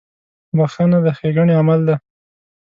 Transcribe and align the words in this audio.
•بخښنه 0.57 0.97
د 1.05 1.07
ښېګڼې 1.17 1.53
عمل 1.61 1.79
دی. 1.87 1.95